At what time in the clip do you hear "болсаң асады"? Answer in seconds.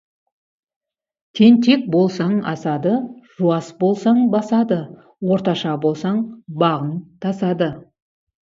1.95-2.95